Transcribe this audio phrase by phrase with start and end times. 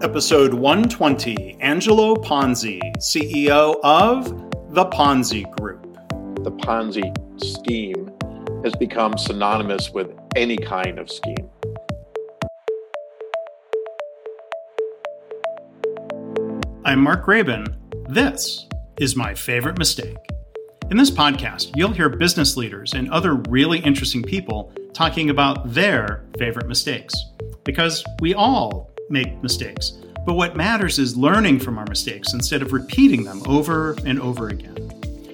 [0.00, 4.28] Episode 120 Angelo Ponzi, CEO of
[4.72, 5.82] The Ponzi Group.
[6.44, 8.08] The Ponzi scheme
[8.62, 11.50] has become synonymous with any kind of scheme.
[16.84, 17.74] I'm Mark Graban.
[18.08, 18.68] This
[19.00, 20.16] is my favorite mistake.
[20.92, 26.24] In this podcast, you'll hear business leaders and other really interesting people talking about their
[26.38, 27.12] favorite mistakes.
[27.64, 29.92] Because we all make mistakes,
[30.26, 34.48] but what matters is learning from our mistakes instead of repeating them over and over
[34.48, 34.74] again.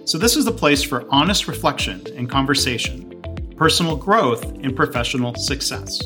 [0.07, 3.23] So, this is the place for honest reflection and conversation,
[3.57, 6.03] personal growth, and professional success.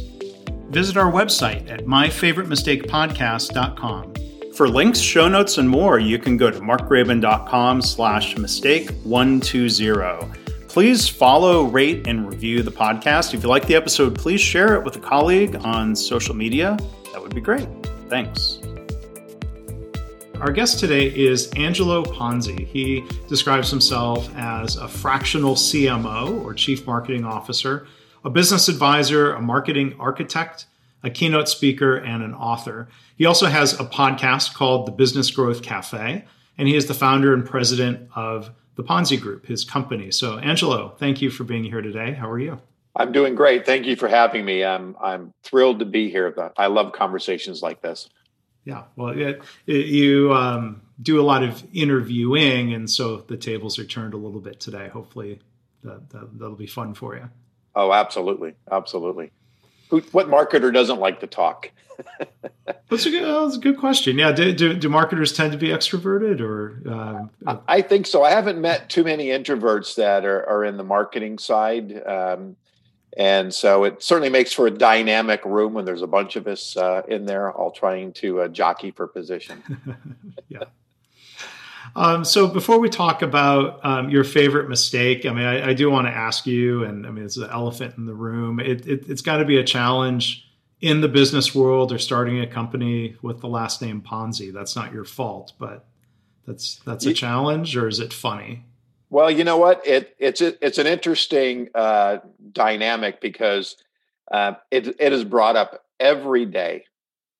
[0.71, 4.15] Visit our website at myfavoritemistakepodcast.com
[4.59, 10.67] for links, show notes, and more, you can go to markgraban.com slash mistake 120.
[10.67, 13.35] Please follow, rate, and review the podcast.
[13.35, 16.77] If you like the episode, please share it with a colleague on social media.
[17.19, 17.67] That would be great.
[18.09, 18.61] Thanks.
[20.41, 22.65] Our guest today is Angelo Ponzi.
[22.65, 27.89] He describes himself as a fractional CMO or Chief Marketing Officer,
[28.25, 30.67] a business advisor, a marketing architect,
[31.03, 32.89] a keynote speaker, and an author.
[33.17, 36.25] He also has a podcast called The Business Growth Cafe,
[36.57, 40.13] and he is the founder and president of the Ponzi Group, his company.
[40.13, 42.13] So, Angelo, thank you for being here today.
[42.13, 42.61] How are you?
[42.99, 43.65] I'm doing great.
[43.65, 44.65] Thank you for having me.
[44.65, 46.35] I'm I'm thrilled to be here.
[46.57, 48.09] I love conversations like this.
[48.65, 53.79] Yeah, well, it, it, you um, do a lot of interviewing, and so the tables
[53.79, 54.89] are turned a little bit today.
[54.89, 55.41] Hopefully,
[55.85, 57.31] that, that that'll be fun for you.
[57.75, 59.31] Oh, absolutely, absolutely.
[59.91, 61.71] Who, what marketer doesn't like to talk?
[62.91, 64.19] that's, a good, that's a good question.
[64.19, 66.83] Yeah, do, do, do marketers tend to be extroverted, or
[67.47, 68.23] uh, I think so.
[68.23, 72.57] I haven't met too many introverts that are, are in the marketing side, um,
[73.19, 76.77] and so it certainly makes for a dynamic room when there's a bunch of us
[76.77, 79.61] uh, in there, all trying to uh, jockey for position.
[80.49, 80.61] yeah.
[81.97, 85.91] Um, so before we talk about um, your favorite mistake, I mean, I, I do
[85.91, 88.61] want to ask you, and I mean, it's an elephant in the room.
[88.61, 90.49] It, it, it's got to be a challenge
[90.81, 94.53] in the business world or starting a company with the last name Ponzi.
[94.53, 95.87] That's not your fault, but
[96.47, 98.65] that's that's a challenge, or is it funny?
[99.11, 99.87] Well, you know what?
[99.87, 102.19] It it's it's an interesting uh,
[102.53, 103.77] dynamic because
[104.31, 106.85] uh, it it is brought up every day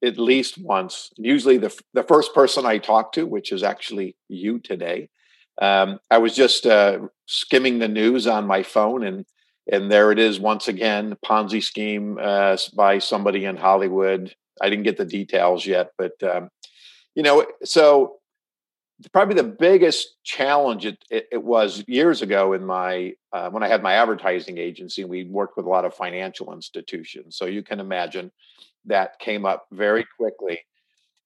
[0.03, 1.11] at least once.
[1.17, 5.11] Usually, the the first person I talk to, which is actually you today,
[5.61, 9.27] um, I was just uh, skimming the news on my phone, and
[9.71, 14.35] and there it is once again, Ponzi scheme uh, by somebody in Hollywood.
[14.61, 16.49] I didn't get the details yet, but um,
[17.15, 18.17] you know, so
[19.13, 23.69] probably the biggest challenge it, it, it was years ago in my uh, when I
[23.69, 25.05] had my advertising agency.
[25.05, 28.33] We worked with a lot of financial institutions, so you can imagine
[28.87, 30.61] that came up very quickly.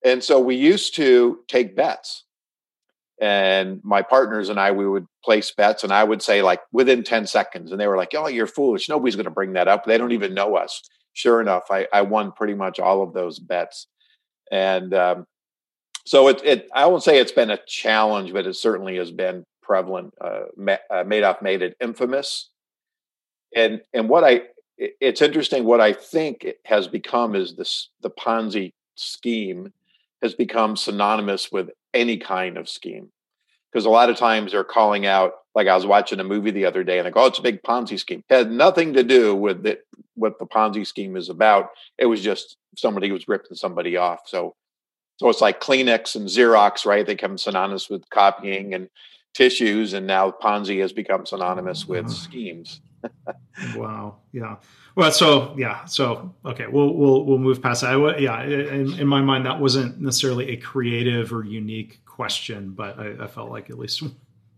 [0.05, 2.25] And so we used to take bets.
[3.21, 7.04] And my partners and I, we would place bets, and I would say, like, within
[7.04, 7.71] 10 seconds.
[7.71, 8.89] And they were like, Oh, you're foolish.
[8.89, 9.84] Nobody's going to bring that up.
[9.84, 10.83] They don't even know us.
[11.12, 13.87] Sure enough, I, I won pretty much all of those bets.
[14.50, 15.27] And um,
[16.05, 19.45] so it, it, I won't say it's been a challenge, but it certainly has been
[19.63, 20.15] prevalent.
[20.21, 20.45] Uh,
[20.91, 22.51] uh Madoff made it infamous.
[23.55, 24.43] And, and what I,
[24.79, 29.73] it's interesting what I think it has become is this the Ponzi scheme
[30.23, 33.11] has become synonymous with any kind of scheme.
[33.71, 36.67] Because a lot of times they're calling out, like I was watching a movie the
[36.67, 38.23] other day and they go, oh, it's a big Ponzi scheme.
[38.29, 41.71] It had nothing to do with it, what the Ponzi scheme is about.
[41.99, 44.21] It was just somebody was ripping somebody off.
[44.27, 44.55] So
[45.17, 47.06] so it's like Kleenex and Xerox, right?
[47.06, 48.89] They come synonymous with copying and
[49.34, 52.81] tissues, and now Ponzi has become synonymous with schemes
[53.77, 54.17] wow.
[54.33, 54.56] Yeah.
[54.95, 55.84] Well, so yeah.
[55.84, 58.21] So okay, we'll we'll we'll move past that.
[58.21, 63.25] yeah, in, in my mind, that wasn't necessarily a creative or unique question, but I,
[63.25, 64.03] I felt like at least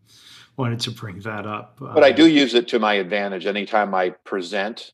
[0.56, 1.76] wanted to bring that up.
[1.78, 3.46] But um, I do use it to my advantage.
[3.46, 4.92] Anytime I present,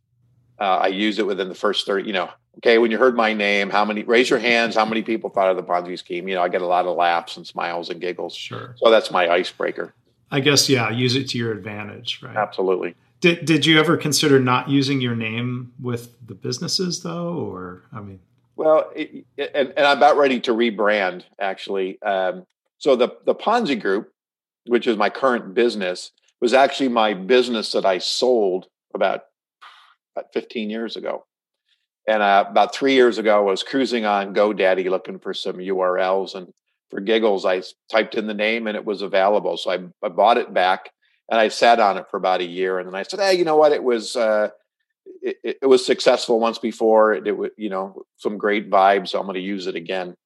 [0.58, 2.06] uh, I use it within the first thirty.
[2.06, 4.02] You know, okay, when you heard my name, how many?
[4.02, 4.74] Raise your hands.
[4.76, 6.28] How many people thought of the Ponzi scheme?
[6.28, 8.34] You know, I get a lot of laughs and smiles and giggles.
[8.34, 8.74] Sure.
[8.78, 9.94] So that's my icebreaker.
[10.30, 12.36] I guess yeah, use it to your advantage, right?
[12.36, 12.94] Absolutely.
[13.20, 18.00] Did Did you ever consider not using your name with the businesses though, or I
[18.00, 18.20] mean?
[18.56, 22.00] Well, it, and, and I'm about ready to rebrand actually.
[22.02, 22.46] Um,
[22.78, 24.12] so the the Ponzi Group,
[24.66, 29.24] which is my current business, was actually my business that I sold about,
[30.16, 31.26] about 15 years ago.
[32.10, 36.34] And uh, about three years ago, I was cruising on GoDaddy looking for some URLs,
[36.34, 36.52] and
[36.90, 39.56] for giggles, I typed in the name and it was available.
[39.56, 40.90] So I, I bought it back
[41.30, 43.44] and I sat on it for about a year, and then I said, "Hey, you
[43.44, 43.70] know what?
[43.70, 44.48] It was uh,
[45.22, 47.12] it, it, was successful once before.
[47.12, 49.10] It, it was you know some great vibes.
[49.10, 50.16] So I'm going to use it again."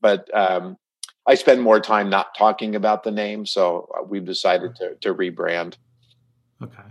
[0.00, 0.76] but um,
[1.26, 5.14] I spend more time not talking about the name, so uh, we've decided to, to
[5.14, 5.76] rebrand.
[6.62, 6.82] Okay.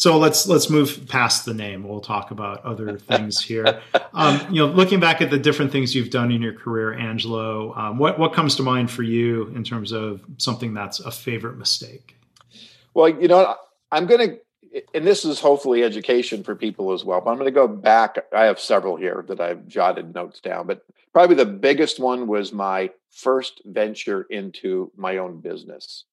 [0.00, 1.86] So let's let's move past the name.
[1.86, 3.82] We'll talk about other things here.
[4.14, 7.74] Um, you know, looking back at the different things you've done in your career, Angelo,
[7.74, 11.58] um, what what comes to mind for you in terms of something that's a favorite
[11.58, 12.16] mistake?
[12.94, 13.54] Well, you know,
[13.92, 14.38] I'm going
[14.72, 17.20] to, and this is hopefully education for people as well.
[17.20, 18.16] But I'm going to go back.
[18.34, 20.82] I have several here that I've jotted notes down, but
[21.12, 26.04] probably the biggest one was my first venture into my own business.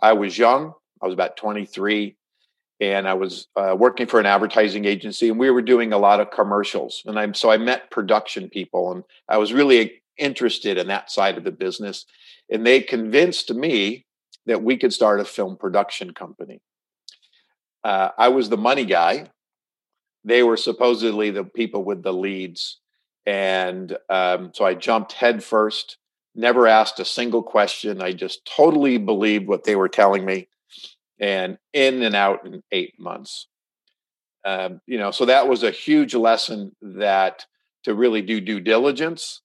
[0.00, 0.72] I was young.
[1.02, 2.16] I was about 23
[2.80, 6.20] and I was uh, working for an advertising agency, and we were doing a lot
[6.20, 7.02] of commercials.
[7.06, 11.36] And I'm so I met production people, and I was really interested in that side
[11.36, 12.06] of the business.
[12.50, 14.06] And they convinced me
[14.46, 16.60] that we could start a film production company.
[17.84, 19.30] Uh, I was the money guy.
[20.24, 22.78] They were supposedly the people with the leads,
[23.26, 25.96] and um, so I jumped headfirst.
[26.34, 28.00] Never asked a single question.
[28.00, 30.48] I just totally believed what they were telling me
[31.20, 33.48] and in and out in eight months.
[34.44, 37.44] Um, you know, so that was a huge lesson that
[37.84, 39.40] to really do due diligence.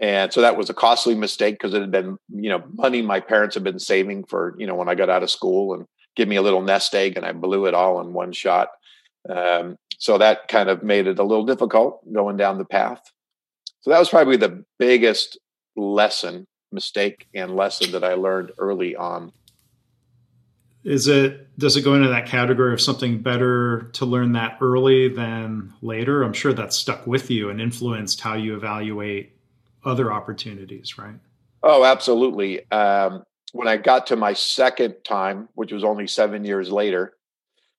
[0.00, 3.20] And so that was a costly mistake because it had been, you know, money my
[3.20, 5.86] parents had been saving for, you know, when I got out of school and
[6.16, 8.68] give me a little nest egg and I blew it all in one shot.
[9.28, 13.00] Um, so that kind of made it a little difficult going down the path.
[13.80, 15.38] So that was probably the biggest
[15.76, 19.32] lesson, mistake, and lesson that I learned early on
[20.88, 25.08] is it does it go into that category of something better to learn that early
[25.08, 26.22] than later?
[26.22, 29.36] I'm sure that stuck with you and influenced how you evaluate
[29.84, 31.16] other opportunities right?
[31.62, 32.70] Oh absolutely.
[32.70, 37.14] Um, when i got to my second time which was only seven years later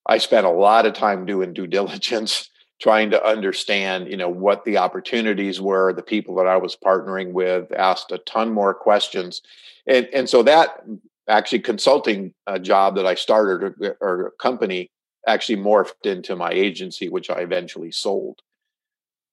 [0.08, 4.66] i spent a lot of time doing due diligence trying to understand you know what
[4.66, 9.42] the opportunities were the people that i was partnering with asked a ton more questions.
[9.88, 10.84] And and so that
[11.30, 14.90] actually consulting a job that I started or, or a company
[15.28, 18.40] actually morphed into my agency, which I eventually sold.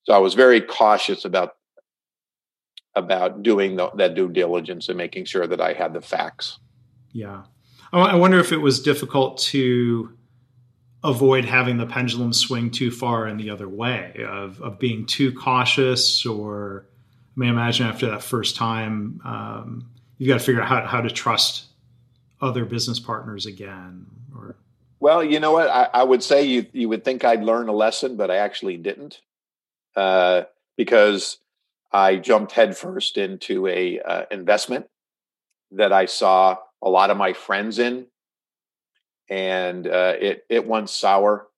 [0.04, 1.52] So I was very cautious about
[2.94, 6.58] about doing the, that due diligence and making sure that I had the facts.
[7.12, 7.42] Yeah,
[7.92, 10.16] I wonder if it was difficult to
[11.04, 15.32] avoid having the pendulum swing too far in the other way of of being too
[15.32, 16.86] cautious, or
[17.36, 21.00] I mean, imagine after that first time, um, you've got to figure out how how
[21.00, 21.66] to trust
[22.40, 24.56] other business partners again or?
[25.00, 25.68] Well you know what?
[25.68, 28.76] I, I would say you you would think i'd learn a lesson but i actually
[28.76, 29.20] didn't
[29.94, 30.42] uh,
[30.76, 31.38] because
[31.92, 34.86] i jumped headfirst into a uh, investment
[35.72, 38.06] that i saw a lot of my friends in
[39.28, 41.48] and uh, it it went sour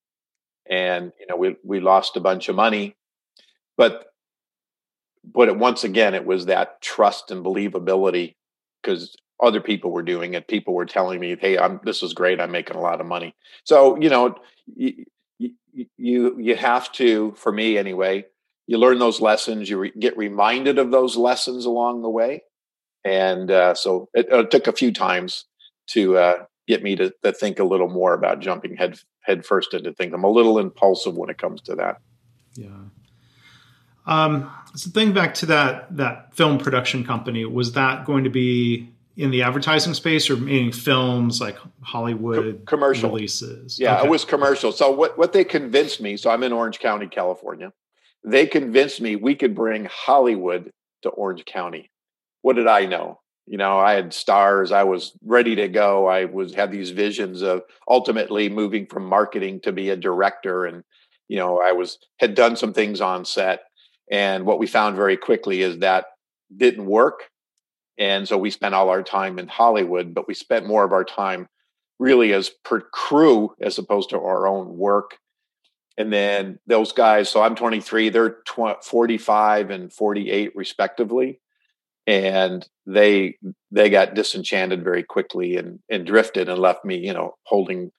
[0.69, 2.97] and you know we we lost a bunch of money
[3.77, 4.13] but
[5.25, 8.35] but it, once again it was that trust and believability
[8.83, 10.49] because other people were doing it.
[10.49, 12.41] People were telling me, "Hey, I'm this is great.
[12.41, 14.37] I'm making a lot of money." So you know,
[14.75, 15.05] you
[15.97, 18.25] you, you have to, for me anyway,
[18.67, 19.71] you learn those lessons.
[19.71, 22.43] You re- get reminded of those lessons along the way,
[23.05, 25.45] and uh, so it, it, took a few times
[25.89, 29.73] to uh, get me to, to think a little more about jumping head head first
[29.75, 30.13] into things.
[30.13, 32.01] I'm a little impulsive when it comes to that.
[32.55, 32.69] Yeah.
[34.07, 37.45] Um, so think back to that that film production company.
[37.45, 42.65] Was that going to be in the advertising space or meaning films like Hollywood Co-
[42.65, 43.79] commercial releases?
[43.79, 44.07] Yeah, okay.
[44.07, 44.71] it was commercial.
[44.71, 47.73] So what, what they convinced me, so I'm in Orange County, California.
[48.25, 50.71] They convinced me we could bring Hollywood
[51.03, 51.91] to Orange County.
[52.43, 53.21] What did I know?
[53.47, 54.71] You know, I had stars.
[54.71, 56.07] I was ready to go.
[56.07, 60.85] I was had these visions of ultimately moving from marketing to be a director and
[61.27, 63.61] you know, I was had done some things on set
[64.11, 66.07] and what we found very quickly is that
[66.57, 67.25] didn't work
[67.99, 71.05] and so we spent all our time in Hollywood, but we spent more of our
[71.05, 71.49] time
[71.99, 75.19] really as per crew as opposed to our own work.
[75.97, 78.39] And then those guys, so I'm 23, they're
[78.83, 81.41] 45 and 48 respectively.
[82.07, 83.37] And they
[83.71, 87.91] they got disenchanted very quickly and and drifted and left me, you know, holding,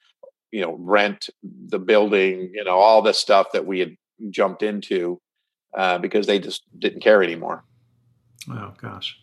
[0.49, 3.95] you know, rent, the building, you know, all the stuff that we had
[4.31, 5.21] jumped into
[5.77, 7.63] uh, because they just didn't care anymore.
[8.49, 9.15] Oh gosh.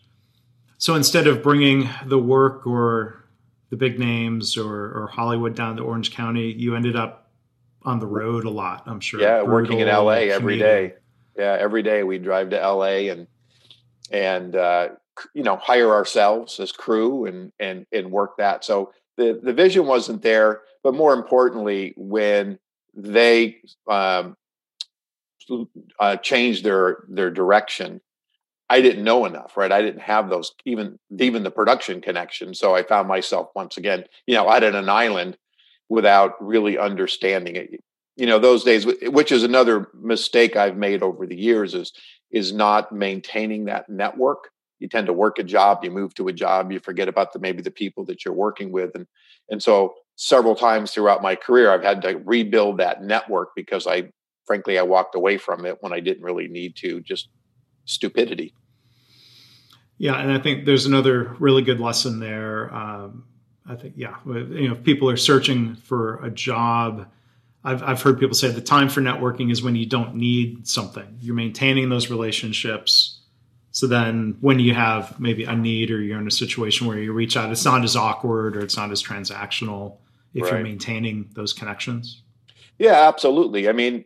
[0.77, 3.25] So instead of bringing the work or
[3.69, 7.31] the big names or, or Hollywood down to Orange County, you ended up
[7.83, 8.83] on the road a lot.
[8.85, 9.19] I'm sure.
[9.19, 10.93] Yeah, Brutal working in LA every day.
[11.35, 13.27] Yeah, every day we'd drive to LA and
[14.11, 14.89] and uh,
[15.33, 18.63] you know hire ourselves as crew and and and work that.
[18.63, 22.59] So the the vision wasn't there, but more importantly, when
[22.93, 23.57] they
[23.89, 24.35] um,
[25.99, 28.01] uh, changed their their direction
[28.69, 29.71] I didn't know enough, right?
[29.71, 31.23] I didn't have those even mm-hmm.
[31.23, 32.53] even the production connection.
[32.53, 35.37] So I found myself once again, you know, out on an island
[35.89, 37.83] without really understanding it.
[38.15, 41.93] You know, those days, which is another mistake I've made over the years, is
[42.31, 44.49] is not maintaining that network.
[44.79, 47.39] You tend to work a job, you move to a job, you forget about the
[47.39, 49.07] maybe the people that you're working with, and
[49.49, 54.09] and so several times throughout my career, I've had to rebuild that network because I,
[54.45, 57.29] frankly, I walked away from it when I didn't really need to, just
[57.87, 58.53] stupidity.
[59.97, 62.71] Yeah, and I think there's another really good lesson there.
[62.71, 63.23] Um,
[63.67, 67.07] I think, yeah, you know, if people are searching for a job,
[67.63, 71.17] I've, I've heard people say the time for networking is when you don't need something.
[71.19, 73.19] You're maintaining those relationships.
[73.71, 77.11] So then when you have maybe a need or you're in a situation where you
[77.11, 79.97] reach out, it's not as awkward or it's not as transactional
[80.33, 80.53] if right.
[80.53, 82.21] you're maintaining those connections.
[82.77, 83.67] Yeah, absolutely.
[83.67, 84.05] I mean,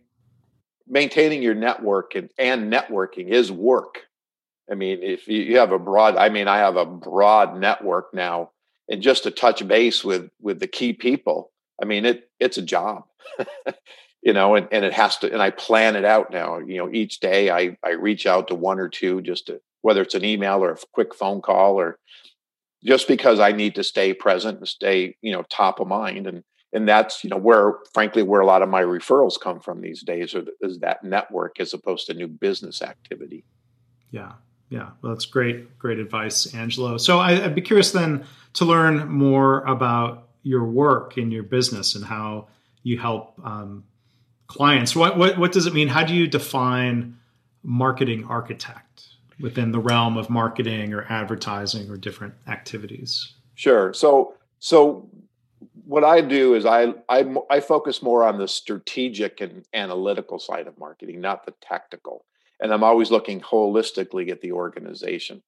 [0.92, 4.02] maintaining your network and, and networking is work.
[4.70, 8.52] I mean, if you have a broad, I mean, I have a broad network now,
[8.90, 12.62] and just to touch base with with the key people, I mean, it it's a
[12.62, 13.06] job,
[14.22, 16.60] you know, and, and it has to, and I plan it out now.
[16.60, 20.02] You know, each day I I reach out to one or two just to whether
[20.02, 21.98] it's an email or a quick phone call or
[22.84, 26.28] just because I need to stay present and stay, you know, top of mind.
[26.28, 26.44] And
[26.74, 30.04] and that's you know where frankly where a lot of my referrals come from these
[30.04, 33.44] days is that network as opposed to new business activity.
[34.12, 34.34] Yeah
[34.72, 34.92] yeah.
[35.02, 36.98] Well that's great great advice angelo.
[36.98, 41.94] So I, would be curious then to learn more about your work in your business
[41.94, 42.48] and how
[42.82, 43.84] you help um,
[44.48, 44.96] clients.
[44.96, 45.90] What, what what does it mean?
[45.90, 47.18] How do you define
[47.64, 49.08] marketing architect
[49.42, 53.34] within the realm of marketing or advertising or different activities?
[53.56, 53.94] Sure.
[53.94, 55.10] So so
[55.92, 60.68] what I do is I, I I focus more on the strategic and analytical side
[60.68, 62.24] of marketing, not the tactical.
[62.62, 65.44] And I'm always looking holistically at the organization.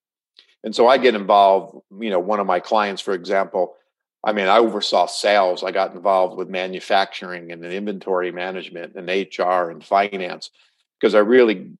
[0.65, 3.75] And so I get involved, you know, one of my clients, for example,
[4.21, 5.63] I mean, I oversaw sales.
[5.63, 10.49] I got involved with manufacturing and inventory management and HR and finance
[10.99, 11.71] because I really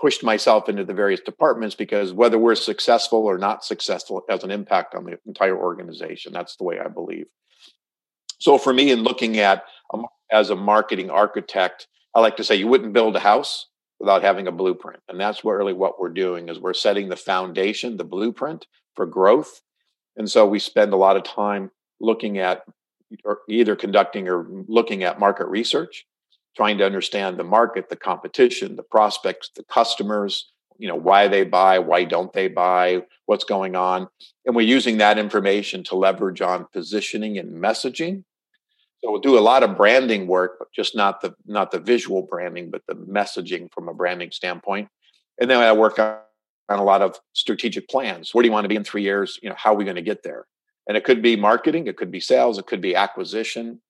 [0.00, 4.50] pushed myself into the various departments because whether we're successful or not successful has an
[4.50, 6.32] impact on the entire organization.
[6.32, 7.26] That's the way I believe.
[8.38, 12.56] So for me, in looking at um, as a marketing architect, I like to say
[12.56, 13.66] you wouldn't build a house
[14.00, 17.16] without having a blueprint, and that's what really what we're doing is we're setting the
[17.16, 19.60] foundation, the blueprint for growth.
[20.16, 22.62] And so we spend a lot of time looking at
[23.24, 26.06] or either conducting or looking at market research,
[26.56, 31.44] trying to understand the market, the competition, the prospects, the customers, you know, why they
[31.44, 34.08] buy, why don't they buy, what's going on.
[34.46, 38.24] And we're using that information to leverage on positioning and messaging
[39.02, 42.22] so we'll do a lot of branding work, but just not the not the visual
[42.22, 44.88] branding, but the messaging from a branding standpoint.
[45.40, 46.16] And then I work on,
[46.70, 48.34] a lot of strategic plans.
[48.34, 49.38] Where do you want to be in three years?
[49.42, 50.46] You know, how are we going to get there?
[50.86, 53.80] And it could be marketing, it could be sales, it could be acquisition.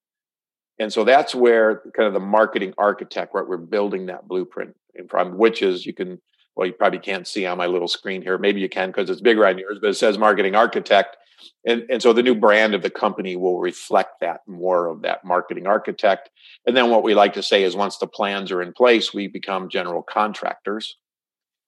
[0.78, 3.48] And so that's where kind of the marketing architect, right?
[3.48, 4.76] We're building that blueprint
[5.08, 6.20] from which is you can
[6.58, 8.36] well, you probably can't see on my little screen here.
[8.36, 11.16] Maybe you can because it's bigger on yours, but it says marketing architect.
[11.64, 15.24] And, and so the new brand of the company will reflect that more of that
[15.24, 16.30] marketing architect.
[16.66, 19.28] And then what we like to say is once the plans are in place, we
[19.28, 20.96] become general contractors.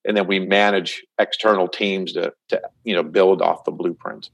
[0.05, 4.31] And then we manage external teams to, to you know, build off the blueprint.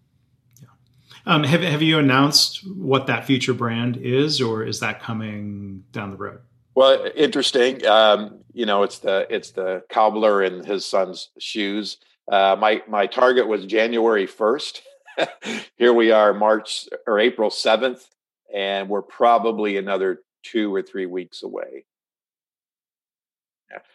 [1.27, 6.13] Um, have, have you announced what that future brand is, or is that coming down
[6.13, 6.39] the road?
[6.77, 7.87] Well, interesting.
[7.87, 11.97] Um, you know, it's the it's the cobbler in his son's shoes.
[12.31, 14.83] Uh, my my target was January first.
[15.79, 18.07] Here we are, March or April seventh,
[18.55, 21.87] and we're probably another two or three weeks away.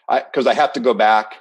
[0.10, 1.36] I because I have to go back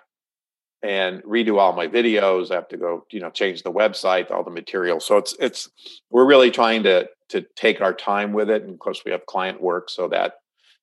[0.83, 2.51] and redo all my videos.
[2.51, 5.01] I have to go, you know, change the website, all the material.
[5.01, 5.71] So it's it's
[6.11, 8.63] we're really trying to to take our time with it.
[8.63, 10.35] And of course, we have client work, so that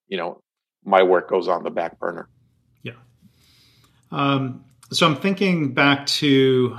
[0.08, 0.42] you know
[0.84, 2.30] my work goes on the back burner.
[2.84, 2.94] Yeah.
[4.12, 6.78] Um, so I'm thinking back to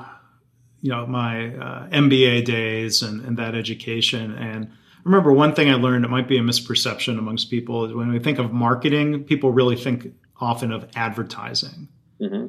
[0.80, 5.70] you know my uh, MBA days and, and that education, and I remember one thing
[5.70, 6.04] I learned.
[6.04, 9.76] It might be a misperception amongst people is when we think of marketing, people really
[9.76, 11.88] think often of advertising.
[12.20, 12.46] Mm-hmm.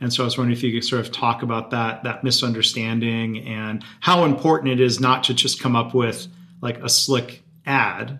[0.00, 3.46] And so I was wondering if you could sort of talk about that that misunderstanding
[3.46, 6.26] and how important it is not to just come up with
[6.60, 8.18] like a slick ad,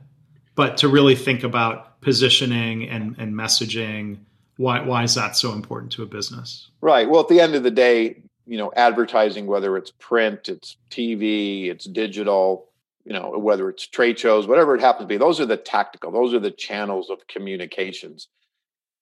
[0.54, 4.18] but to really think about positioning and, and messaging
[4.58, 7.62] why why is that so important to a business right well at the end of
[7.62, 12.68] the day you know advertising whether it's print it's tv it's digital
[13.04, 16.10] you know whether it's trade shows whatever it happens to be those are the tactical
[16.10, 18.28] those are the channels of communications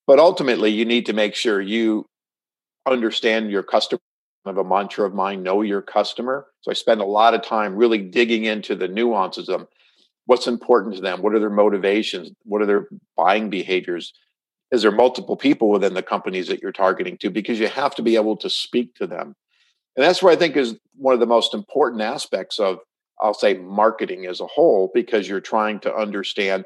[0.07, 2.07] but ultimately you need to make sure you
[2.87, 4.01] understand your customer.
[4.47, 6.47] Have a mantra of mine: know your customer.
[6.63, 9.69] So I spend a lot of time really digging into the nuances of them.
[10.31, 11.23] What's important to them?
[11.23, 12.31] What are their motivations?
[12.45, 14.13] What are their buying behaviors?
[14.71, 17.31] Is there multiple people within the companies that you're targeting to?
[17.31, 19.35] Because you have to be able to speak to them.
[19.97, 22.79] And that's where I think is one of the most important aspects of,
[23.21, 26.65] I'll say, marketing as a whole, because you're trying to understand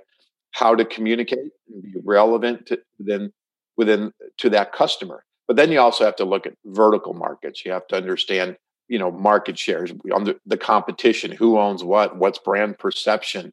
[0.51, 3.33] how to communicate and be relevant to, within
[3.79, 5.25] within to that customer.
[5.47, 7.65] But then you also have to look at vertical markets.
[7.65, 12.17] You have to understand, you know, market shares, on the, the competition, who owns what,
[12.17, 13.53] what's brand perception.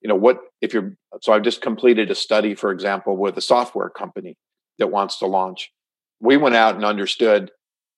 [0.00, 3.42] You know, what if you're so I've just completed a study, for example, with a
[3.42, 4.36] software company
[4.78, 5.72] that wants to launch.
[6.20, 7.50] We went out and understood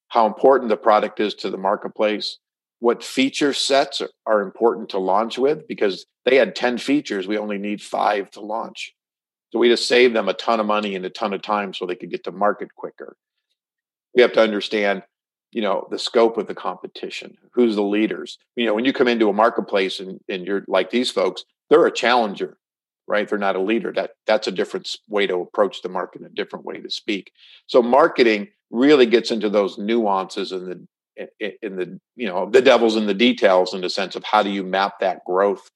[0.08, 2.38] how important the product is to the marketplace,
[2.80, 7.58] what feature sets are important to launch with, because they had 10 features, we only
[7.58, 8.92] need five to launch.
[9.52, 11.86] So we just saved them a ton of money and a ton of time so
[11.86, 13.16] they could get to market quicker.
[14.14, 15.02] We have to understand,
[15.52, 18.38] you know, the scope of the competition, who's the leaders.
[18.56, 21.86] You know, when you come into a marketplace and, and you're like these folks, they're
[21.86, 22.56] a challenger,
[23.06, 23.28] right?
[23.28, 23.92] They're not a leader.
[23.92, 27.32] That that's a different way to approach the market, a different way to speak.
[27.66, 30.86] So marketing really gets into those nuances and the
[31.38, 34.50] in the you know the devil's in the details in the sense of how do
[34.50, 35.70] you map that growth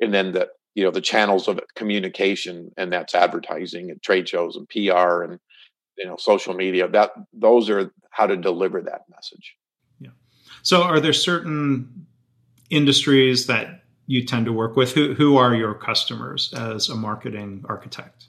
[0.00, 4.56] and then the you know the channels of communication and that's advertising and trade shows
[4.56, 5.38] and pr and
[6.00, 9.56] you know social media that those are how to deliver that message.
[10.00, 10.10] Yeah.
[10.62, 12.06] So are there certain
[12.70, 14.92] industries that you tend to work with?
[14.92, 18.26] Who, who are your customers as a marketing architect?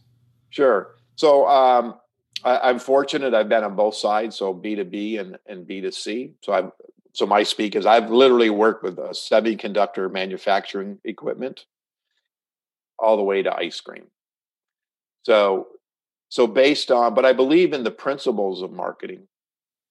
[0.51, 0.95] Sure.
[1.15, 1.95] So um,
[2.43, 6.71] I, am fortunate i've been on both sides so b2b and, and b2c so i'm
[7.13, 11.65] so my speak is i've literally worked with a semiconductor manufacturing equipment
[13.01, 14.05] all the way to ice cream.
[15.23, 15.67] So,
[16.31, 19.27] so based on, but I believe in the principles of marketing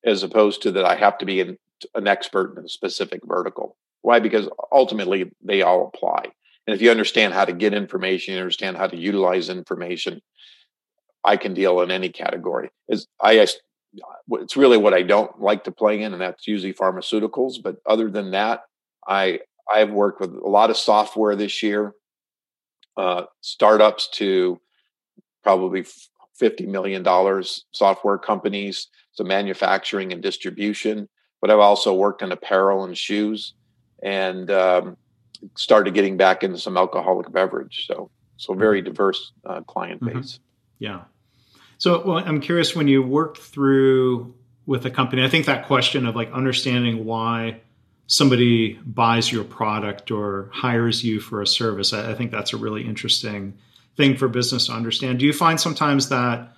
[0.07, 1.59] as opposed to that I have to be an,
[1.95, 3.77] an expert in a specific vertical.
[4.01, 4.21] Why?
[4.21, 6.25] Because ultimately they all apply.
[6.67, 10.23] And if you understand how to get information, you understand how to utilize information,
[11.23, 12.71] I can deal in any category.
[12.89, 13.47] Is I
[14.31, 17.63] it's really what I don't like to play in, and that's usually pharmaceuticals.
[17.63, 18.63] But other than that,
[19.07, 21.93] I I've worked with a lot of software this year
[22.97, 24.59] uh, startups to
[25.43, 25.85] probably
[26.41, 27.05] $50 million
[27.73, 31.09] software companies, so manufacturing and distribution.
[31.41, 33.55] But I've also worked in apparel and shoes
[34.03, 34.97] and um,
[35.57, 37.87] started getting back into some alcoholic beverage.
[37.87, 40.19] So, so very diverse uh, client mm-hmm.
[40.19, 40.33] base.
[40.35, 40.85] Mm-hmm.
[40.85, 41.01] Yeah.
[41.79, 44.35] So, well, I'm curious when you worked through
[44.67, 47.61] with a company, I think that question of like understanding why
[48.07, 51.93] somebody buys your product or hires you for a service.
[51.93, 53.57] I, I, think that's a really interesting
[53.97, 55.19] thing for business to understand.
[55.19, 56.53] Do you find sometimes that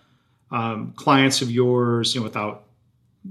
[0.50, 2.64] um, clients of yours, you know, without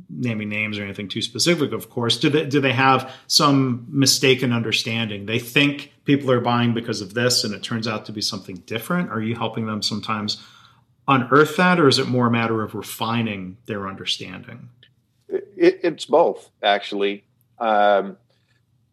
[0.09, 4.51] naming names or anything too specific, of course, do they do they have some mistaken
[4.51, 5.25] understanding?
[5.25, 8.57] They think people are buying because of this, and it turns out to be something
[8.65, 9.11] different.
[9.11, 10.41] Are you helping them sometimes
[11.07, 14.69] unearth that, or is it more a matter of refining their understanding?
[15.27, 17.23] It, it's both, actually.
[17.59, 18.17] Um,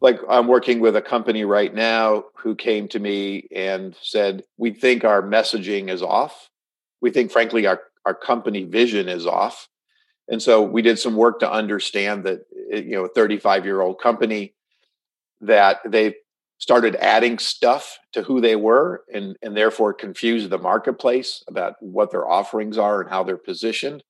[0.01, 4.73] like I'm working with a company right now who came to me and said, "We
[4.73, 6.51] think our messaging is off.
[7.01, 9.69] We think, frankly, our our company vision is off."
[10.29, 12.41] And so we did some work to understand that
[12.73, 14.55] eh, you know, a 35 year old company
[15.41, 16.17] that they
[16.59, 22.11] started adding stuff to who they were and and therefore confused the marketplace about what
[22.11, 24.03] their offerings are and how they're positioned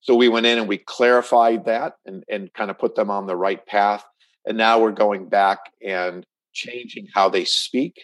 [0.00, 3.26] so we went in and we clarified that and, and kind of put them on
[3.26, 4.04] the right path.
[4.46, 8.02] And now we're going back and changing how they speak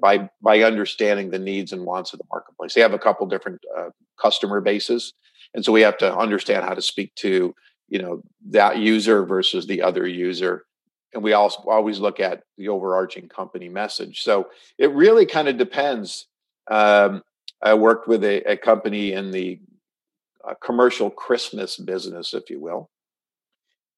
[0.00, 2.74] by by understanding the needs and wants of the marketplace.
[2.74, 5.12] They have a couple different uh, customer bases,
[5.54, 7.54] and so we have to understand how to speak to
[7.88, 10.64] you know that user versus the other user.
[11.14, 14.22] And we also always look at the overarching company message.
[14.22, 16.26] So it really kind of depends.
[16.70, 17.22] Um,
[17.60, 19.60] I worked with a, a company in the
[20.44, 22.90] a commercial Christmas business, if you will.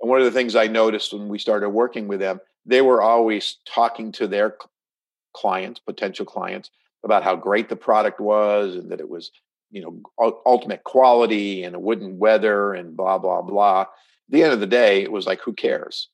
[0.01, 3.03] And one of the things I noticed when we started working with them, they were
[3.03, 4.57] always talking to their
[5.35, 6.71] clients, potential clients,
[7.05, 9.31] about how great the product was and that it was,
[9.71, 13.83] you know, ultimate quality and it wouldn't weather and blah, blah, blah.
[13.83, 13.89] At
[14.31, 16.09] the end of the day, it was like, who cares?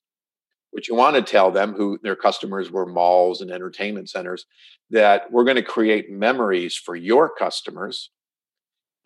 [0.73, 4.47] What you want to tell them, who their customers were malls and entertainment centers,
[4.91, 8.11] that we're going to create memories for your customers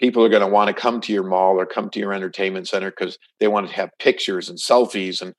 [0.04, 2.68] people are going to want to come to your mall or come to your entertainment
[2.68, 5.34] center because they want to have pictures and selfies and,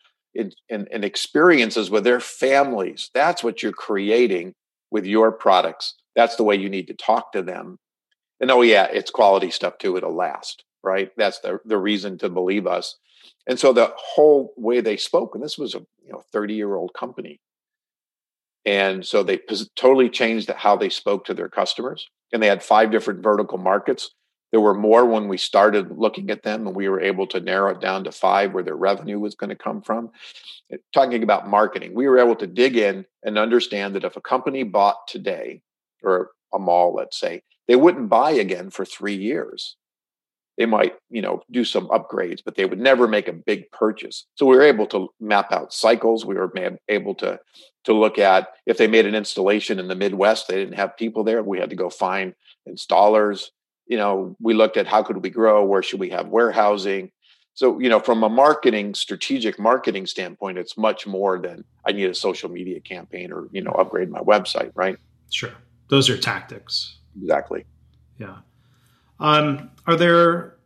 [0.71, 3.11] and, and experiences with their families.
[3.13, 4.55] That's what you're creating
[4.89, 5.93] with your products.
[6.15, 7.77] That's the way you need to talk to them.
[8.39, 9.97] And oh, yeah, it's quality stuff too.
[9.97, 11.11] It'll last, right?
[11.15, 12.97] That's the the reason to believe us.
[13.45, 16.73] And so the whole way they spoke, and this was a you know 30 year
[16.73, 17.39] old company,
[18.65, 19.39] and so they
[19.75, 22.09] totally changed how they spoke to their customers.
[22.33, 24.09] And they had five different vertical markets.
[24.51, 27.71] There were more when we started looking at them, and we were able to narrow
[27.71, 30.11] it down to five where their revenue was going to come from.
[30.93, 34.63] Talking about marketing, we were able to dig in and understand that if a company
[34.63, 35.61] bought today,
[36.03, 39.75] or a mall, let's say, they wouldn't buy again for three years.
[40.57, 44.25] They might, you know, do some upgrades, but they would never make a big purchase.
[44.35, 46.25] So we were able to map out cycles.
[46.25, 46.51] We were
[46.87, 47.39] able to
[47.83, 51.23] to look at if they made an installation in the Midwest, they didn't have people
[51.23, 51.43] there.
[51.43, 52.33] We had to go find
[52.67, 53.49] installers.
[53.87, 57.11] You know, we looked at how could we grow, where should we have warehousing.
[57.53, 62.09] So, you know, from a marketing, strategic marketing standpoint, it's much more than I need
[62.09, 64.97] a social media campaign or, you know, upgrade my website, right?
[65.31, 65.53] Sure.
[65.89, 66.97] Those are tactics.
[67.21, 67.63] Exactly.
[68.17, 68.37] Yeah.
[69.21, 70.57] Um, are there,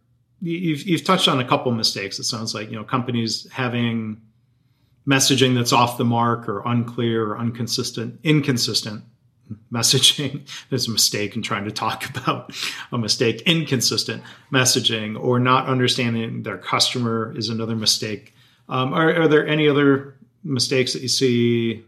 [0.42, 2.18] you've, you've touched on a couple mistakes.
[2.18, 4.20] It sounds like, you know, companies having
[5.08, 9.04] messaging that's off the mark or unclear or inconsistent, inconsistent
[9.72, 10.48] messaging.
[10.70, 12.52] There's a mistake in trying to talk about
[12.92, 13.42] a mistake.
[13.42, 18.34] Inconsistent messaging or not understanding their customer is another mistake.
[18.68, 21.84] Um, are, are, there any other mistakes that you see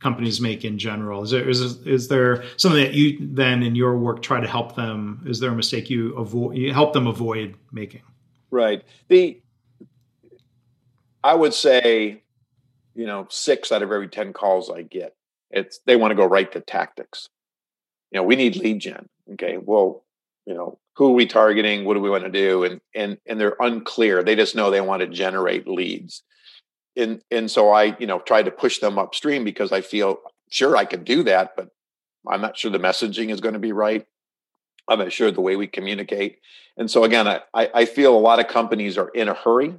[0.00, 1.22] companies make in general?
[1.22, 4.74] Is there is, is there something that you then in your work try to help
[4.74, 5.22] them?
[5.26, 6.56] Is there a mistake you avoid?
[6.56, 8.02] You help them avoid making?
[8.50, 8.82] Right.
[9.08, 9.40] The
[11.22, 12.22] I would say
[12.94, 15.16] you know, six out of every 10 calls I get,
[15.52, 17.28] it's they want to go right to tactics.
[18.10, 19.08] You know, we need lead gen.
[19.34, 19.58] Okay.
[19.58, 20.04] Well,
[20.46, 21.84] you know, who are we targeting?
[21.84, 22.64] What do we want to do?
[22.64, 24.22] And and and they're unclear.
[24.22, 26.22] They just know they want to generate leads.
[26.96, 30.18] And and so I, you know, try to push them upstream because I feel
[30.50, 31.68] sure I can do that, but
[32.28, 34.06] I'm not sure the messaging is going to be right.
[34.88, 36.38] I'm not sure the way we communicate.
[36.76, 39.74] And so again, I, I feel a lot of companies are in a hurry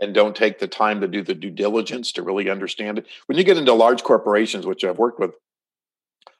[0.00, 3.06] and don't take the time to do the due diligence to really understand it.
[3.26, 5.32] When you get into large corporations, which I've worked with,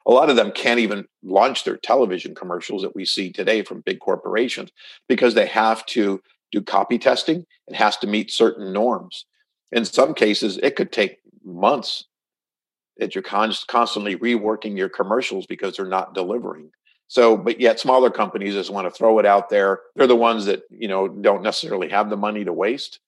[0.05, 3.81] a lot of them can't even launch their television commercials that we see today from
[3.81, 4.71] big corporations
[5.07, 7.45] because they have to do copy testing.
[7.67, 9.25] It has to meet certain norms.
[9.71, 12.05] In some cases, it could take months
[12.97, 16.69] that you're con- constantly reworking your commercials because they're not delivering.
[17.07, 19.81] So, but yet smaller companies just want to throw it out there.
[19.95, 22.99] They're the ones that, you know, don't necessarily have the money to waste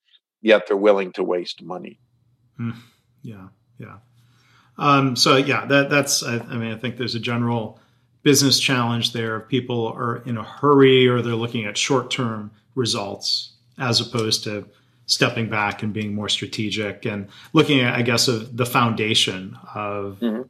[0.41, 1.99] yet they're willing to waste money.
[2.59, 2.75] Mm,
[3.21, 3.47] yeah,
[3.77, 3.97] yeah.
[4.77, 6.23] Um, so yeah, that that's.
[6.23, 7.79] I, I, mean, I think there's a general
[8.23, 9.39] business challenge there.
[9.39, 14.67] People are in a hurry, or they're looking at short-term results as opposed to
[15.05, 20.17] stepping back and being more strategic and looking at, I guess, of the foundation of
[20.19, 20.41] mm-hmm.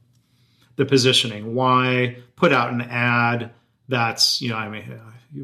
[0.75, 1.53] the positioning.
[1.53, 3.51] Why put out an ad
[3.87, 4.99] that's you know, I mean,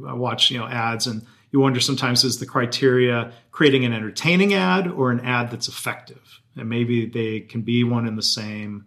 [0.08, 4.56] I watch you know ads and you wonder sometimes is the criteria creating an entertaining
[4.56, 6.42] ad or an ad that's effective?
[6.58, 8.86] And maybe they can be one and the same.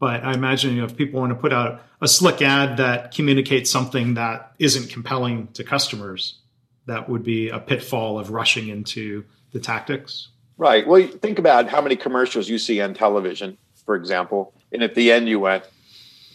[0.00, 3.14] But I imagine you know, if people want to put out a slick ad that
[3.14, 6.40] communicates something that isn't compelling to customers,
[6.86, 10.28] that would be a pitfall of rushing into the tactics.
[10.58, 10.86] Right.
[10.86, 15.12] Well, think about how many commercials you see on television, for example, and at the
[15.12, 15.64] end you went,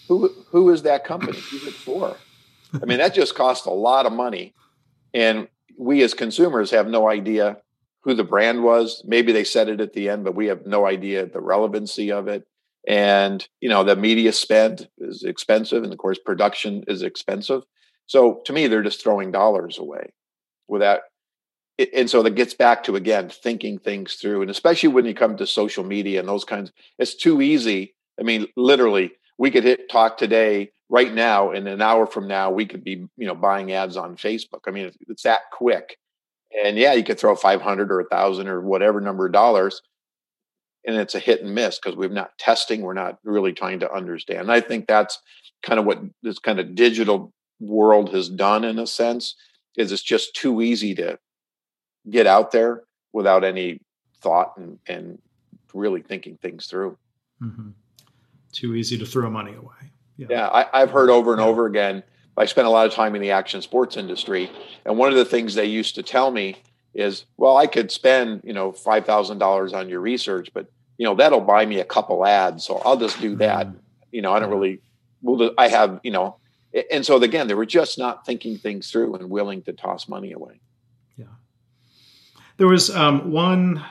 [0.07, 1.37] "Who who is that company?
[1.37, 2.15] Who's it for?"
[2.73, 4.53] I mean, that just costs a lot of money,
[5.13, 7.57] and we as consumers have no idea
[8.03, 9.03] who the brand was.
[9.05, 12.27] Maybe they said it at the end, but we have no idea the relevancy of
[12.27, 12.47] it.
[12.87, 17.63] And you know, the media spend is expensive, and of course, production is expensive.
[18.05, 20.13] So to me, they're just throwing dollars away
[20.67, 20.99] without.
[21.93, 25.35] And so that gets back to again thinking things through, and especially when you come
[25.37, 27.95] to social media and those kinds, it's too easy.
[28.19, 32.51] I mean, literally, we could hit talk today right now and an hour from now
[32.51, 34.61] we could be you know buying ads on facebook.
[34.67, 35.97] I mean it's, that quick.
[36.63, 39.81] And yeah you could throw 500 or a thousand or whatever number of dollars
[40.87, 43.91] and it's a hit and miss because we're not testing we're not really trying to
[43.91, 44.41] understand.
[44.41, 45.19] And i think that's
[45.63, 49.35] kind of what this kind of digital world has done in a sense
[49.77, 51.17] is it's just too easy to
[52.09, 53.79] get out there without any
[54.21, 55.19] thought and, and
[55.73, 56.97] really thinking things through.
[57.41, 57.69] Mm-hmm.
[58.55, 61.47] Too easy to throw money away yeah, yeah I, have heard over and yeah.
[61.47, 62.03] over again.
[62.37, 64.51] I spent a lot of time in the action sports industry,
[64.85, 66.57] and one of the things they used to tell me
[66.93, 71.05] is, "Well, I could spend you know five thousand dollars on your research, but you
[71.05, 73.77] know that'll buy me a couple ads, so I'll just do that." Mm-hmm.
[74.11, 74.81] You know, I don't really.
[75.21, 76.37] Well, I have you know,
[76.91, 80.33] and so again, they were just not thinking things through and willing to toss money
[80.33, 80.59] away.
[81.15, 81.25] Yeah,
[82.57, 83.83] there was um, one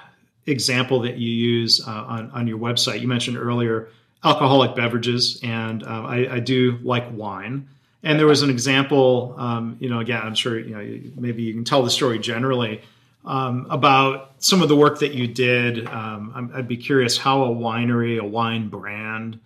[0.47, 3.01] example that you use uh, on on your website.
[3.01, 3.89] You mentioned earlier
[4.25, 7.69] alcoholic beverages, and uh, I, I, do like wine.
[8.03, 11.53] And there was an example, um, you know, again, I'm sure, you know, maybe you
[11.53, 12.83] can tell the story generally
[13.25, 15.87] um, about some of the work that you did.
[15.87, 19.41] Um, I'd be curious how a winery, a wine brand,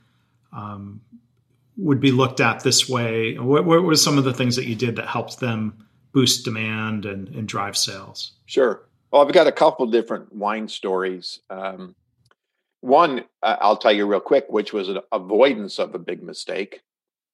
[0.53, 1.01] um,
[1.77, 3.39] would be looked at this way.
[3.39, 7.07] What, what, were some of the things that you did that helped them boost demand
[7.07, 8.33] and, and drive sales?
[8.47, 8.83] Sure.
[9.11, 11.41] Well, I've got a couple different wine stories.
[11.49, 11.95] Um,
[12.81, 16.81] one, uh, I'll tell you real quick, which was an avoidance of a big mistake,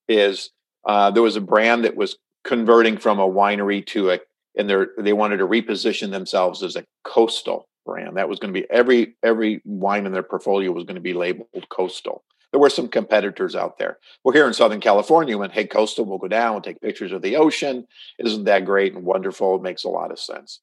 [0.09, 0.51] is
[0.87, 4.21] uh, there was a brand that was converting from a winery to a,
[4.57, 8.17] and they they wanted to reposition themselves as a coastal brand.
[8.17, 11.15] That was going to be every every wine in their portfolio was going to be
[11.15, 12.25] labeled coastal.
[12.53, 13.99] There were some competitors out there.
[14.23, 17.21] Well, here in Southern California, when hey, coastal, we'll go down, we'll take pictures of
[17.21, 17.87] the ocean.
[18.19, 19.57] Isn't that great and wonderful?
[19.57, 20.61] It makes a lot of sense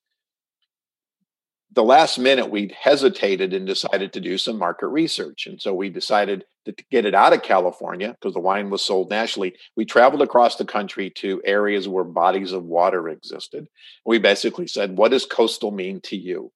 [1.73, 5.47] the last minute we hesitated and decided to do some market research.
[5.47, 9.09] And so we decided to get it out of california because the wine was sold
[9.09, 9.55] nationally.
[9.75, 13.67] We traveled across the country to areas where bodies of water existed.
[14.05, 16.51] We basically said what does coastal mean to you?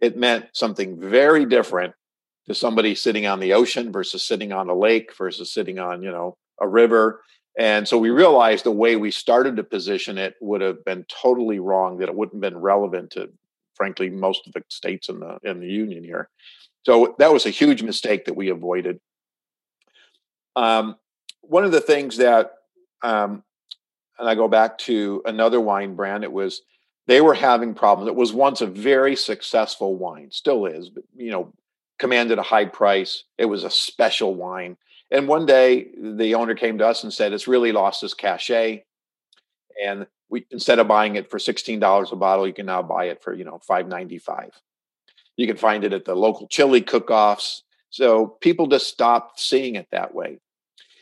[0.00, 1.94] It meant something very different
[2.48, 6.10] to somebody sitting on the ocean versus sitting on a lake versus sitting on you
[6.10, 7.22] know a river.
[7.56, 11.60] And so we realized the way we started to position it would have been totally
[11.60, 13.30] wrong that it wouldn't have been relevant to
[13.82, 16.28] frankly most of the states in the in the union here.
[16.86, 19.00] So that was a huge mistake that we avoided.
[20.54, 20.94] Um,
[21.40, 22.52] one of the things that,
[23.02, 23.42] um,
[24.20, 26.22] and I go back to another wine brand.
[26.22, 26.62] It was
[27.08, 28.08] they were having problems.
[28.08, 31.52] It was once a very successful wine, still is, but you know,
[31.98, 33.24] commanded a high price.
[33.36, 34.76] It was a special wine.
[35.10, 38.84] And one day the owner came to us and said, it's really lost its cachet.
[39.84, 43.22] And we instead of buying it for $16 a bottle you can now buy it
[43.22, 44.50] for you know 5.95
[45.36, 47.62] you can find it at the local chili cook-offs.
[47.90, 50.38] So people just stopped seeing it that way.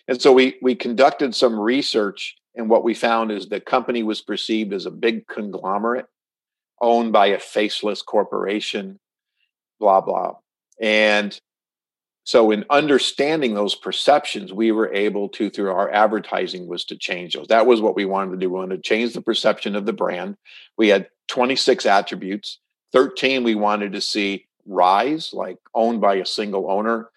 [0.08, 4.20] And so we we conducted some research and what we found is the company was
[4.20, 6.06] perceived as a big conglomerate
[6.80, 8.98] owned by a faceless corporation
[9.78, 10.34] blah blah.
[10.80, 11.38] And
[12.24, 17.34] so in understanding those perceptions we were able to through our advertising was to change
[17.34, 17.48] those.
[17.48, 18.50] That was what we wanted to do.
[18.50, 20.36] We wanted to change the perception of the brand.
[20.76, 22.58] We had 26 attributes.
[22.92, 27.08] 13 we wanted to see rise like owned by a single owner.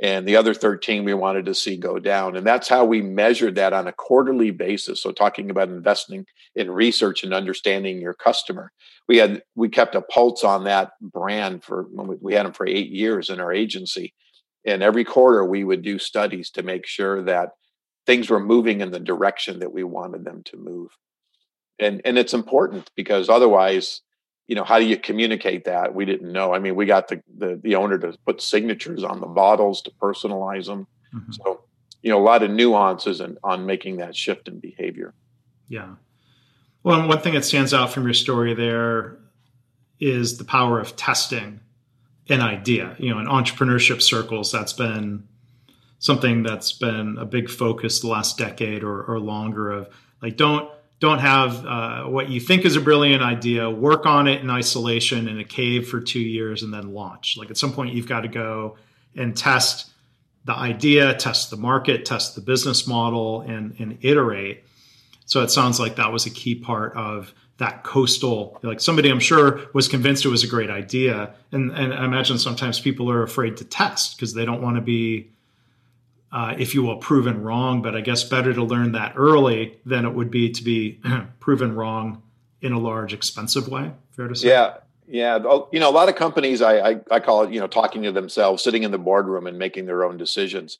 [0.00, 2.36] And the other 13 we wanted to see go down.
[2.36, 5.00] And that's how we measured that on a quarterly basis.
[5.00, 8.72] So talking about investing in research and understanding your customer.
[9.08, 12.90] We had we kept a pulse on that brand for we had them for eight
[12.90, 14.14] years in our agency
[14.64, 17.50] and every quarter we would do studies to make sure that
[18.06, 20.90] things were moving in the direction that we wanted them to move.
[21.78, 24.02] And and it's important because otherwise
[24.46, 25.94] you know how do you communicate that?
[25.94, 26.54] We didn't know.
[26.54, 29.90] I mean we got the the, the owner to put signatures on the bottles to
[29.90, 30.86] personalize them.
[31.14, 31.32] Mm-hmm.
[31.32, 31.64] so
[32.02, 35.14] you know a lot of nuances and on making that shift in behavior.
[35.68, 35.94] Yeah.
[36.82, 39.18] Well one thing that stands out from your story there
[40.00, 41.60] is the power of testing
[42.28, 42.96] an idea.
[42.98, 45.26] You know, in entrepreneurship circles, that's been
[45.98, 49.70] something that's been a big focus the last decade or, or longer.
[49.70, 49.88] Of
[50.20, 54.40] like, don't don't have uh, what you think is a brilliant idea, work on it
[54.40, 57.36] in isolation in a cave for two years, and then launch.
[57.36, 58.76] Like at some point, you've got to go
[59.16, 59.90] and test
[60.44, 64.64] the idea, test the market, test the business model, and and iterate.
[65.24, 69.20] So it sounds like that was a key part of that coastal like somebody i'm
[69.20, 71.34] sure was convinced it was a great idea.
[71.52, 74.82] And and i imagine sometimes people are afraid to test because they don't want to
[74.82, 75.30] be
[76.32, 77.82] uh, if you will proven wrong.
[77.82, 81.00] But i guess better to learn that early than it would be to be
[81.40, 82.22] proven wrong
[82.60, 83.92] in a large expensive way.
[84.12, 84.48] Fair to say?
[84.48, 84.74] Yeah.
[85.06, 85.38] Yeah.
[85.72, 88.12] You know a lot of companies I, I i call it you know talking to
[88.12, 90.78] themselves sitting in the boardroom and making their own decisions.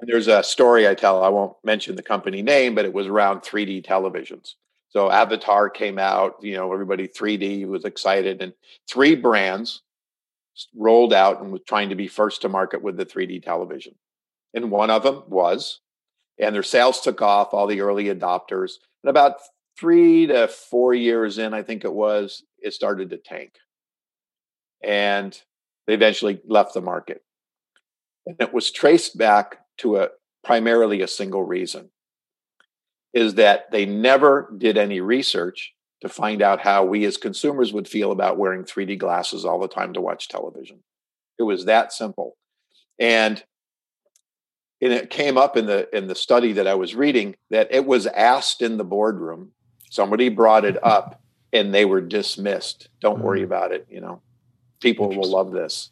[0.00, 3.06] And there's a story i tell i won't mention the company name but it was
[3.06, 4.54] around 3d televisions
[4.90, 8.52] so Avatar came out, you know, everybody 3D was excited, and
[8.88, 9.82] three brands
[10.76, 13.94] rolled out and was trying to be first to market with the 3D television.
[14.52, 15.80] And one of them was,
[16.40, 18.72] and their sales took off, all the early adopters.
[19.04, 19.36] And about
[19.78, 23.54] three to four years in, I think it was, it started to tank.
[24.82, 25.40] And
[25.86, 27.22] they eventually left the market.
[28.26, 30.08] And it was traced back to a
[30.42, 31.90] primarily a single reason
[33.12, 37.88] is that they never did any research to find out how we as consumers would
[37.88, 40.78] feel about wearing 3D glasses all the time to watch television.
[41.38, 42.36] It was that simple.
[42.98, 43.42] And
[44.82, 47.84] and it came up in the in the study that I was reading that it
[47.84, 49.52] was asked in the boardroom.
[49.90, 51.20] Somebody brought it up
[51.52, 52.88] and they were dismissed.
[53.00, 53.44] Don't worry mm.
[53.44, 54.22] about it, you know.
[54.80, 55.90] People will love this.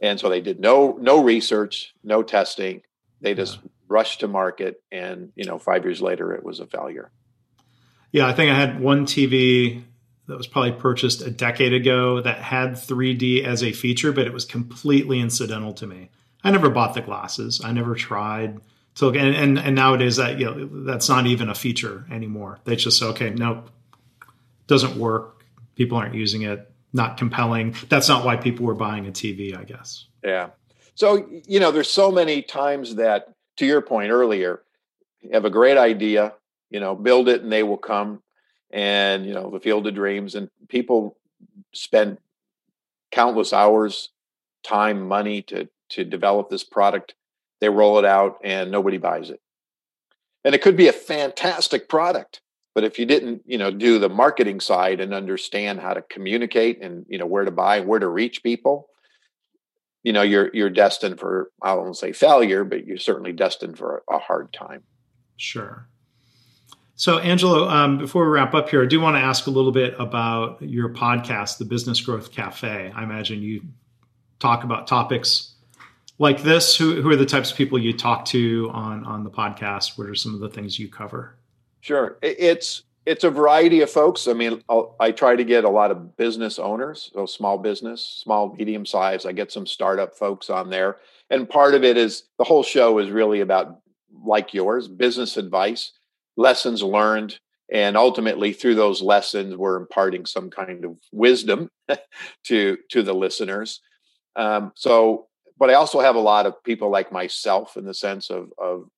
[0.00, 2.82] And so they did no no research, no testing.
[3.20, 6.66] They just yeah rushed to market, and you know, five years later, it was a
[6.66, 7.10] failure.
[8.12, 9.82] Yeah, I think I had one TV
[10.26, 14.32] that was probably purchased a decade ago that had 3D as a feature, but it
[14.32, 16.10] was completely incidental to me.
[16.42, 17.60] I never bought the glasses.
[17.64, 18.60] I never tried
[18.96, 22.58] to look, and, and, and nowadays that you know that's not even a feature anymore.
[22.64, 23.70] They just say, okay, nope,
[24.66, 25.44] doesn't work.
[25.74, 26.70] People aren't using it.
[26.92, 27.74] Not compelling.
[27.88, 30.06] That's not why people were buying a TV, I guess.
[30.24, 30.50] Yeah.
[30.94, 34.62] So you know, there's so many times that, to your point earlier,
[35.20, 36.34] you have a great idea,
[36.70, 38.22] you know, build it and they will come
[38.70, 41.16] and you know the field of dreams and people
[41.72, 42.18] spend
[43.12, 44.10] countless hours
[44.64, 47.14] time money to to develop this product.
[47.60, 49.40] They roll it out and nobody buys it.
[50.44, 52.40] And it could be a fantastic product
[52.76, 56.80] but if you didn't you know do the marketing side and understand how to communicate
[56.82, 58.88] and you know where to buy where to reach people
[60.06, 64.04] you know you're you're destined for i won't say failure but you're certainly destined for
[64.08, 64.82] a hard time
[65.36, 65.88] sure
[66.98, 69.70] so, Angelo, um, before we wrap up here, I do want to ask a little
[69.70, 72.90] bit about your podcast, the Business Growth Cafe.
[72.96, 73.60] I imagine you
[74.38, 75.56] talk about topics
[76.18, 76.74] like this.
[76.74, 79.98] Who, who are the types of people you talk to on on the podcast?
[79.98, 81.36] What are some of the things you cover?
[81.80, 84.26] Sure, it's it's a variety of folks.
[84.28, 88.02] I mean, I'll, i try to get a lot of business owners, so small business,
[88.22, 89.24] small medium size.
[89.24, 90.98] I get some startup folks on there,
[91.30, 93.78] and part of it is the whole show is really about
[94.24, 95.92] like yours, business advice
[96.36, 97.38] lessons learned
[97.72, 101.70] and ultimately through those lessons we're imparting some kind of wisdom
[102.44, 103.80] to to the listeners
[104.36, 105.26] um, so
[105.58, 108.88] but i also have a lot of people like myself in the sense of of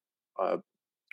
[0.41, 0.57] uh,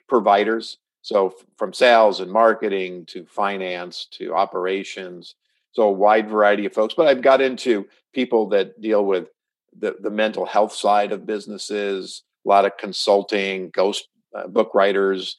[0.09, 5.35] providers so f- from sales and marketing to finance to operations
[5.71, 9.27] so a wide variety of folks but i've got into people that deal with
[9.77, 15.37] the, the mental health side of businesses a lot of consulting ghost uh, book writers.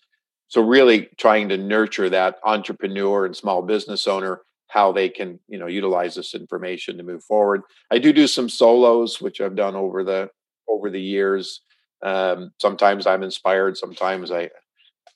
[0.48, 5.58] So really trying to nurture that entrepreneur and small business owner how they can you
[5.58, 7.62] know utilize this information to move forward.
[7.90, 10.30] I do do some solos which i've done over the
[10.68, 11.60] over the years.
[12.02, 14.50] Um, sometimes i'm inspired sometimes i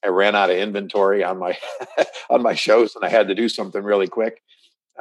[0.05, 1.59] i ran out of inventory on my
[2.31, 4.43] on my shows and i had to do something really quick.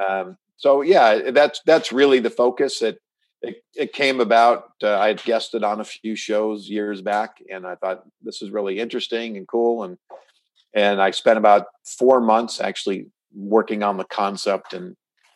[0.08, 2.82] Um, so yeah that's that's really the focus.
[2.82, 3.00] It
[3.42, 7.66] it, it came about uh, i had guested on a few shows years back and
[7.66, 9.96] i thought this is really interesting and cool and
[10.74, 14.94] and i spent about four months actually working on the concept and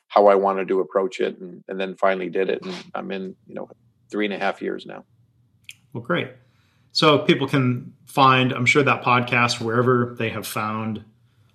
[0.08, 3.34] how i wanted to approach it and, and then finally did it and i'm in
[3.46, 3.68] you know
[4.10, 5.04] three and a half years now.
[5.92, 6.28] Well great
[6.94, 11.04] so people can find i'm sure that podcast wherever they have found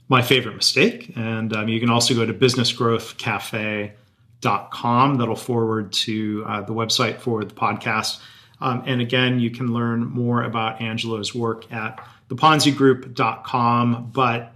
[0.09, 1.13] my favorite mistake.
[1.15, 7.45] And um, you can also go to businessgrowthcafe.com that'll forward to uh, the website for
[7.45, 8.19] the podcast.
[8.59, 14.11] Um, and again you can learn more about angelo's work at theponzigroup.com.
[14.11, 14.51] But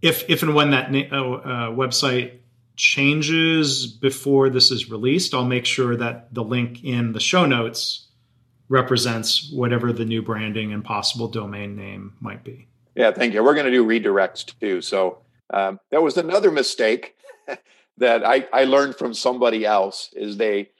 [0.00, 2.38] if if and when that uh, uh, website
[2.76, 8.06] changes before this is released, I'll make sure that the link in the show notes
[8.70, 12.66] represents whatever the new branding and possible domain name might be.
[12.94, 13.44] Yeah, thank you.
[13.44, 14.80] We're going to do redirects too.
[14.80, 15.18] So
[15.52, 17.16] um, that was another mistake
[17.98, 20.70] that I, I learned from somebody else is they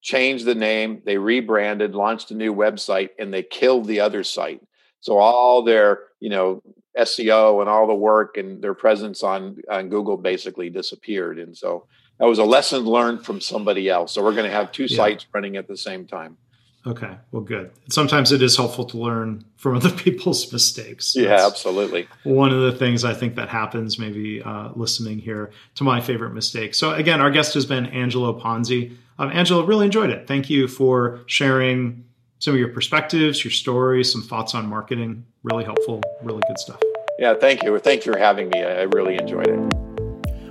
[0.00, 4.62] changed the name, they rebranded, launched a new website, and they killed the other site.
[5.00, 6.62] So all their, you know,
[6.98, 11.38] SEO and all the work and their presence on on Google basically disappeared.
[11.38, 11.86] And so
[12.18, 14.12] that was a lesson learned from somebody else.
[14.12, 14.96] So we're going to have two yeah.
[14.96, 16.38] sites running at the same time.
[16.86, 17.72] Okay, well, good.
[17.90, 21.16] Sometimes it is helpful to learn from other people's mistakes.
[21.16, 22.08] Yeah, That's absolutely.
[22.22, 26.32] One of the things I think that happens, maybe uh, listening here to my favorite
[26.32, 26.74] mistake.
[26.74, 28.96] So, again, our guest has been Angelo Ponzi.
[29.18, 30.28] Um, Angelo, really enjoyed it.
[30.28, 32.04] Thank you for sharing
[32.38, 35.24] some of your perspectives, your stories, some thoughts on marketing.
[35.42, 36.80] Really helpful, really good stuff.
[37.18, 37.78] Yeah, thank you.
[37.78, 38.62] Thank you for having me.
[38.62, 39.85] I really enjoyed it.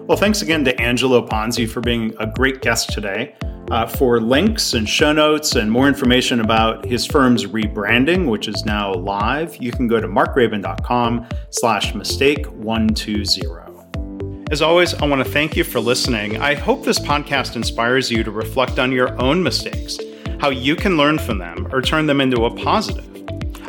[0.08, 3.34] Well, thanks again to Angelo Ponzi for being a great guest today.
[3.72, 8.65] Uh, for links and show notes and more information about his firm's rebranding, which is
[8.65, 14.45] now live, you can go to markgraban.com slash mistake 120.
[14.51, 16.38] As always, I want to thank you for listening.
[16.38, 19.97] I hope this podcast inspires you to reflect on your own mistakes
[20.39, 23.10] how you can learn from them or turn them into a positive.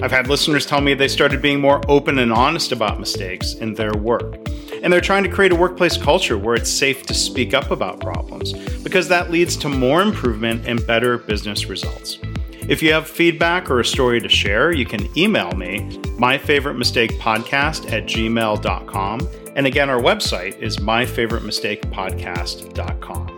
[0.02, 3.72] I've had listeners tell me they started being more open and honest about mistakes in
[3.72, 4.45] their work.
[4.86, 7.98] And they're trying to create a workplace culture where it's safe to speak up about
[7.98, 8.52] problems
[8.84, 12.20] because that leads to more improvement and better business results.
[12.68, 15.80] If you have feedback or a story to share, you can email me,
[16.20, 19.28] myfavoritemistakepodcast at gmail.com.
[19.56, 23.35] And again, our website is myfavoritemistakepodcast.com.